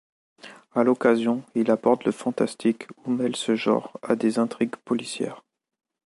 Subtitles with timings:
[0.73, 5.43] À l'occasion, il aborde le fantastique ou mêle ce genre à des intrigues policières.